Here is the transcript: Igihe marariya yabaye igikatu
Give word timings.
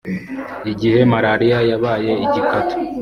Igihe 0.71 0.99
marariya 1.11 1.59
yabaye 1.69 2.11
igikatu 2.25 2.75